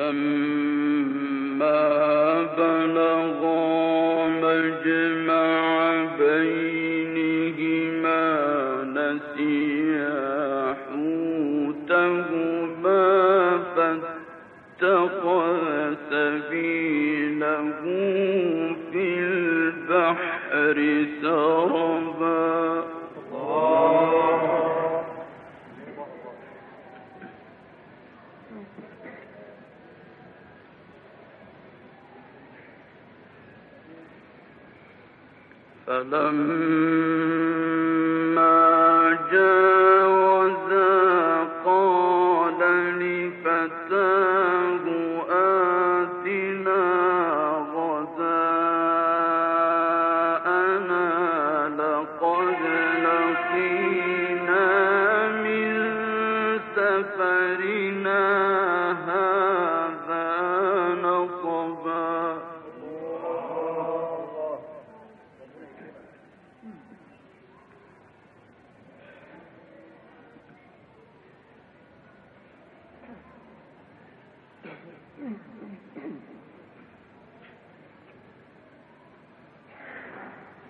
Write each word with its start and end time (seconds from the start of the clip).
فلما 0.00 0.59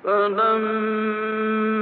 فلما 0.05 1.79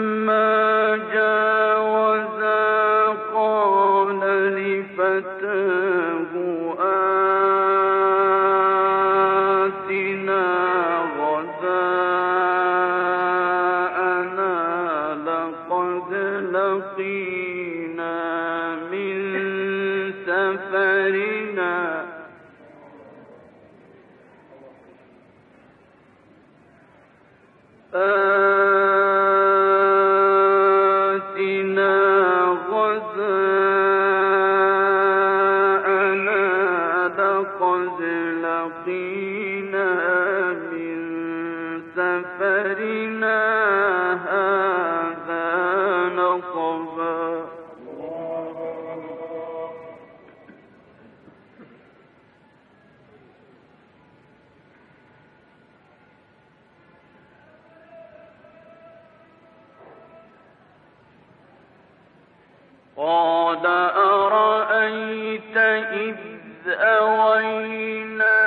أوينا 66.66 68.39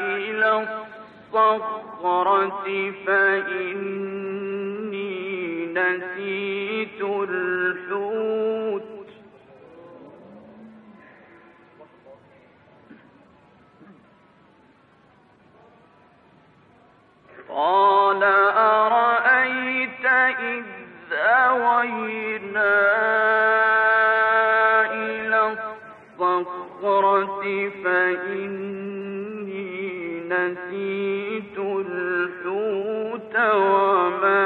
إلى 0.00 0.66
الصخرة 1.32 2.92
فإني 3.06 4.54
نسيت 5.66 7.00
الحوت. 7.02 8.84
قال 17.48 18.22
أرأيت 18.56 20.04
إذ 20.40 20.64
أوينا 21.12 22.74
الصخرة 26.84 27.70
فإني 27.84 29.64
نسيت 30.28 31.58
الحوت 31.58 33.36
وما 33.36 34.44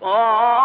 قال 0.00 0.59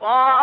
قال 0.00 0.39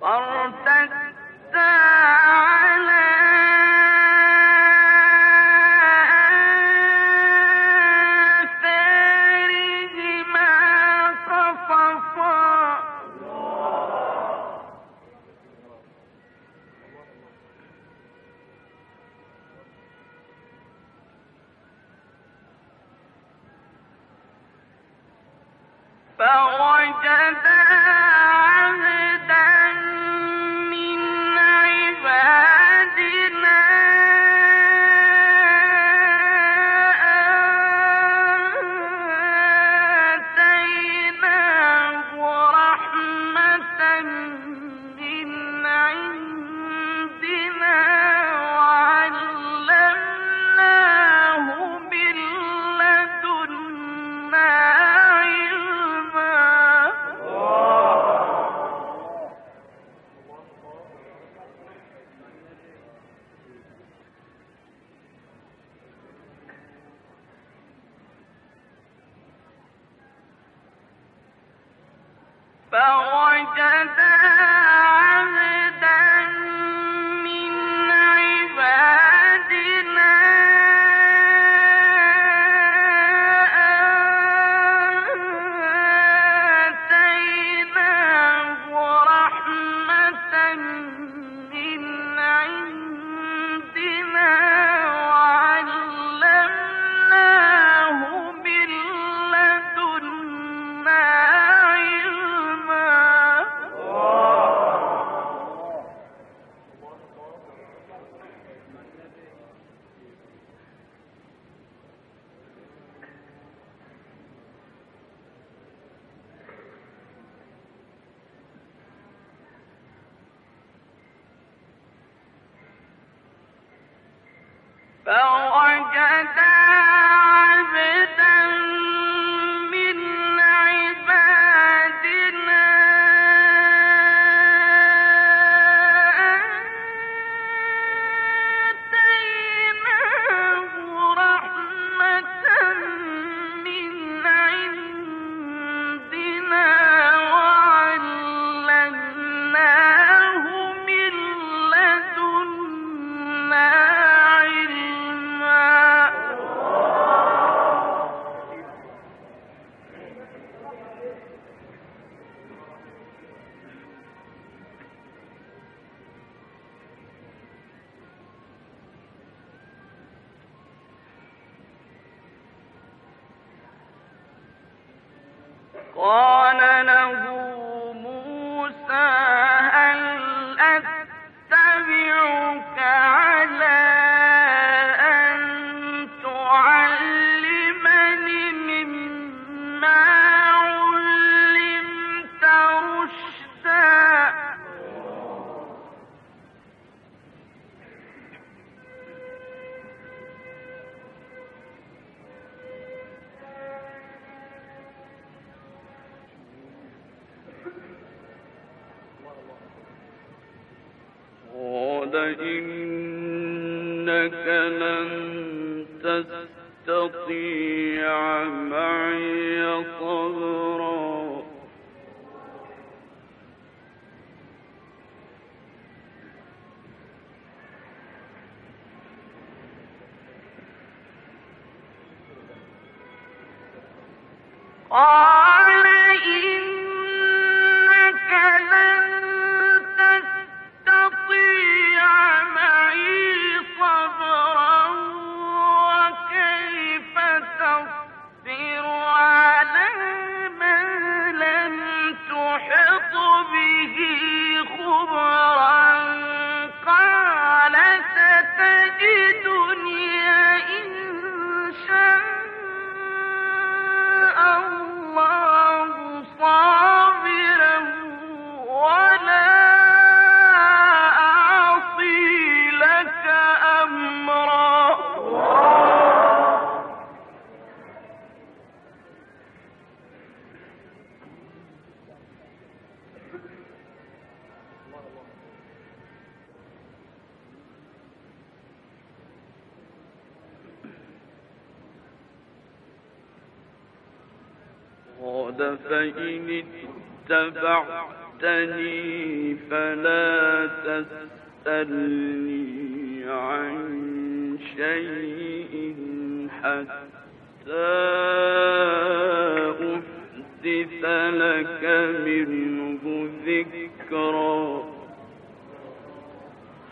فارتدا 0.00 0.67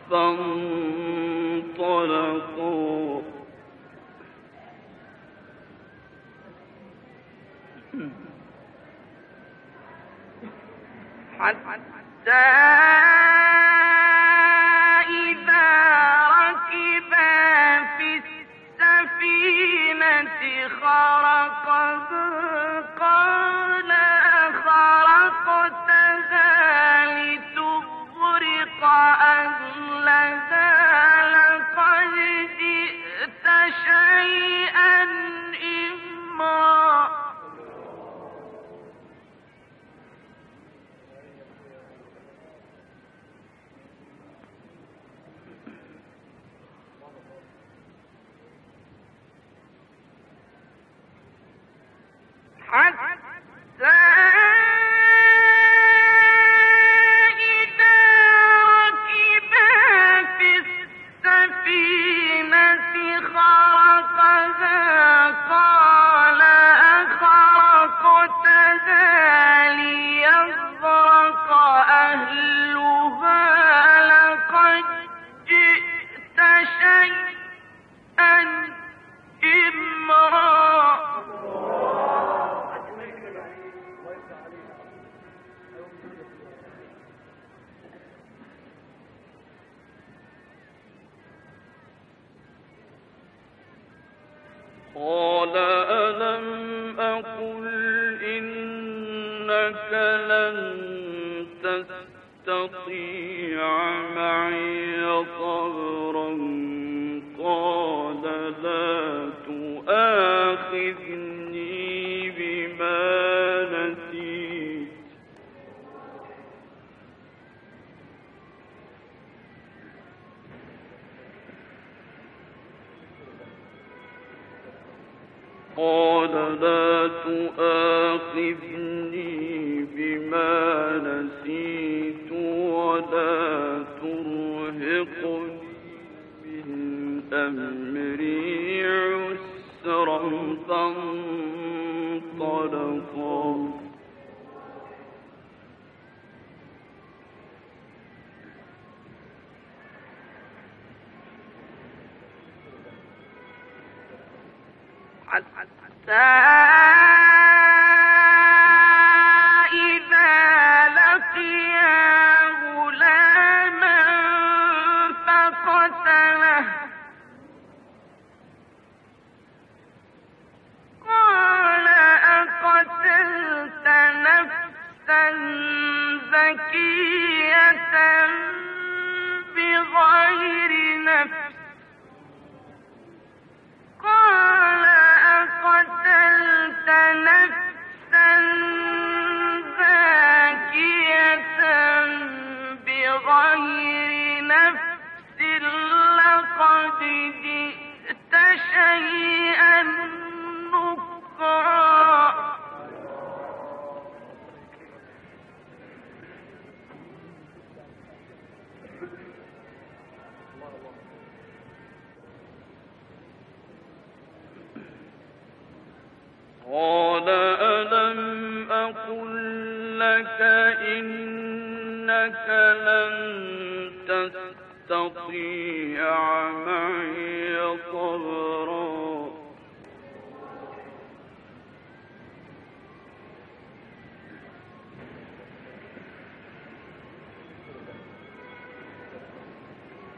فانطلقوا. 0.10 1.58
حتى 11.40 13.17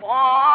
قال 0.10 0.49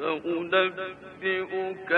سأنبئك 0.00 1.90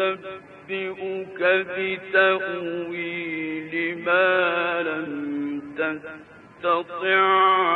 سأنبئك 0.00 1.40
بتأويل 2.12 3.74
ما 4.04 4.82
لم 4.82 5.10
تستطع 5.78 7.20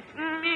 بسم 0.00 0.49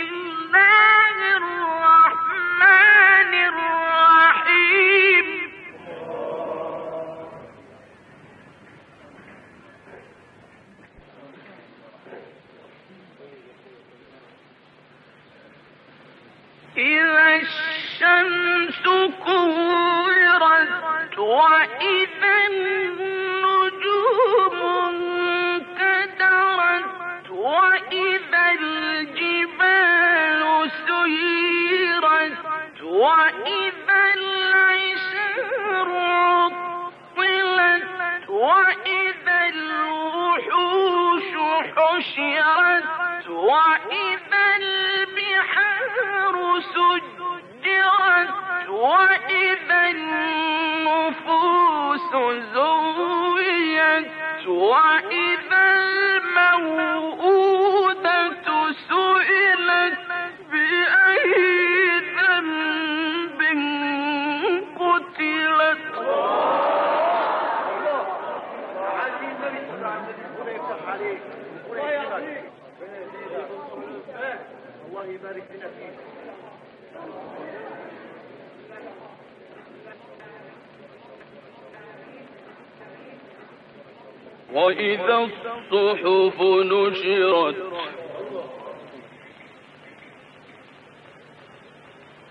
وإذا 84.55 85.19
الصحف 85.19 86.43
نشرت 86.43 87.57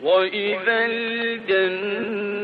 وإذا 0.02 0.86
الجنة 0.86 2.35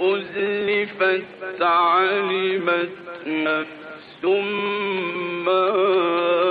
أزلفت 0.00 1.62
علمت 1.62 2.90
نفس 3.26 4.24
ما 5.44 6.43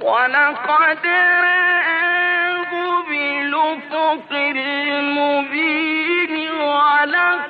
ولقد 0.00 1.06
رآه 1.44 3.02
بالأفق 3.08 4.30
المبين 4.56 6.32
ولقد 6.50 7.49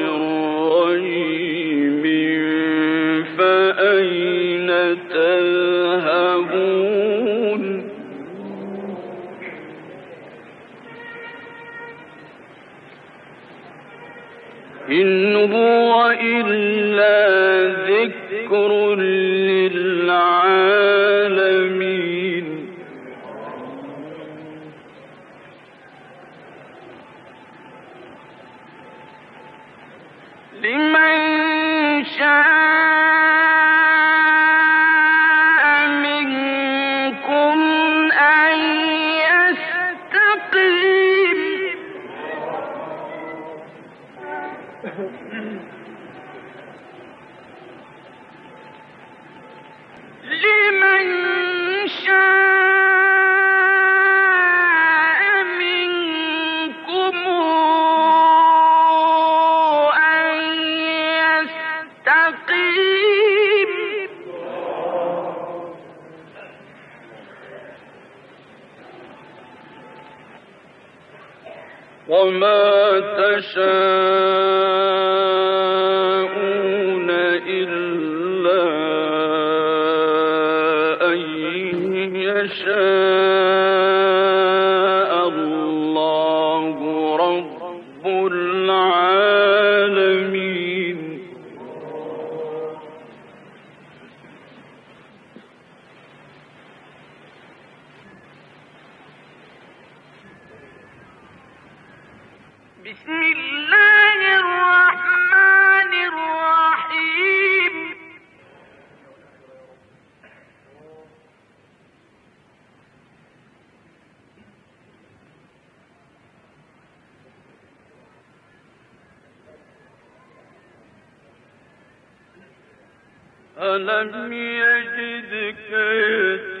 ألم 123.61 124.33
يجدك 124.33 125.71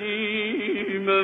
يتيما 0.01 1.21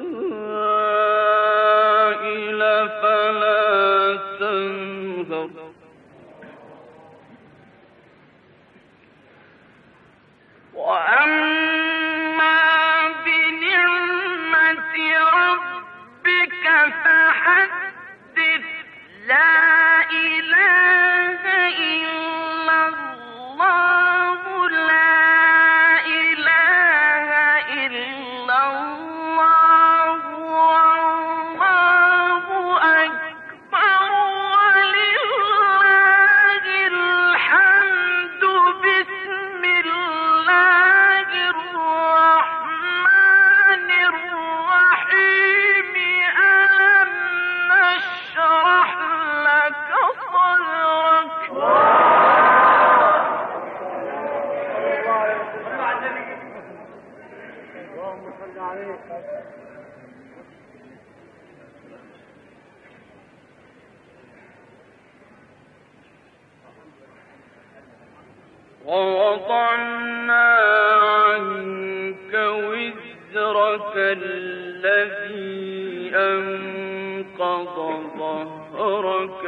أنقض 76.27 77.77
ظهرك 78.19 79.45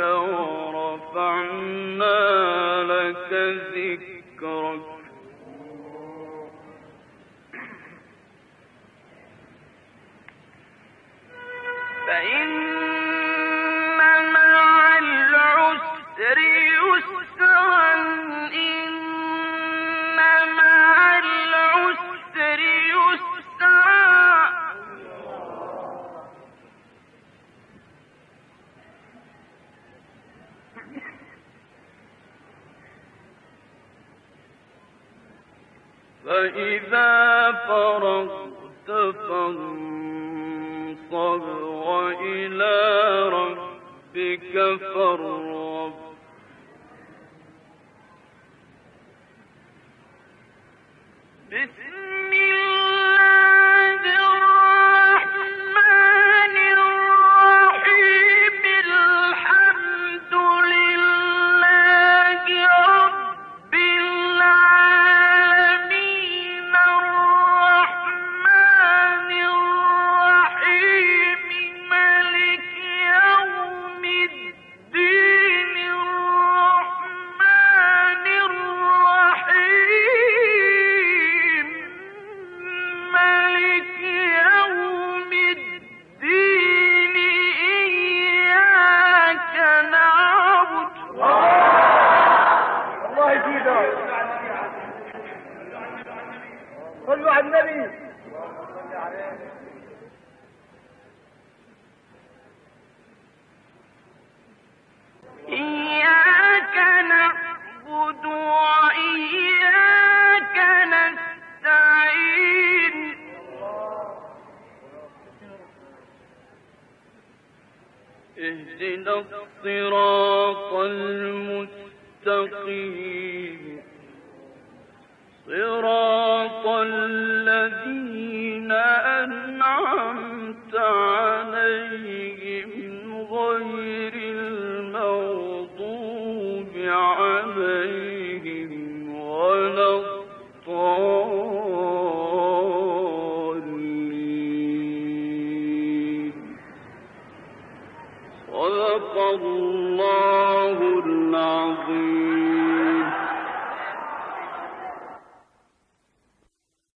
ورفعنا 0.75 2.19
لك 2.83 3.33
ذكرك. 3.75 4.98
فإذا 36.39 37.53
فرغت 37.69 38.91
فانصب 39.29 41.13
وإلى 41.89 42.79
ربك 43.29 44.55
فارغب. 44.95 45.95
بسم 51.53 51.88